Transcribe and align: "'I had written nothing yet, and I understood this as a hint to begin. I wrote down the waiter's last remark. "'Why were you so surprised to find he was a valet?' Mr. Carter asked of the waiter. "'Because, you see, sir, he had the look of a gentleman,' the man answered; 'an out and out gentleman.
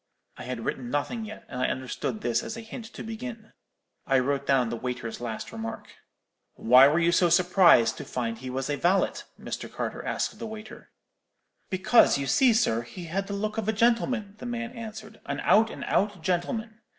"'I 0.37 0.43
had 0.45 0.65
written 0.65 0.89
nothing 0.89 1.25
yet, 1.25 1.43
and 1.47 1.61
I 1.61 1.67
understood 1.67 2.21
this 2.21 2.41
as 2.41 2.57
a 2.57 2.61
hint 2.61 2.85
to 2.85 3.03
begin. 3.03 3.53
I 4.07 4.17
wrote 4.17 4.47
down 4.47 4.69
the 4.69 4.75
waiter's 4.75 5.21
last 5.21 5.51
remark. 5.51 5.93
"'Why 6.55 6.87
were 6.87 6.97
you 6.97 7.11
so 7.11 7.29
surprised 7.29 7.97
to 7.97 8.03
find 8.03 8.39
he 8.39 8.49
was 8.49 8.67
a 8.67 8.77
valet?' 8.77 9.21
Mr. 9.39 9.71
Carter 9.71 10.03
asked 10.03 10.33
of 10.33 10.39
the 10.39 10.47
waiter. 10.47 10.89
"'Because, 11.69 12.17
you 12.17 12.25
see, 12.25 12.51
sir, 12.51 12.81
he 12.81 13.03
had 13.05 13.27
the 13.27 13.33
look 13.35 13.59
of 13.59 13.67
a 13.69 13.73
gentleman,' 13.73 14.33
the 14.39 14.47
man 14.47 14.71
answered; 14.71 15.21
'an 15.27 15.39
out 15.41 15.69
and 15.69 15.83
out 15.83 16.23
gentleman. 16.23 16.79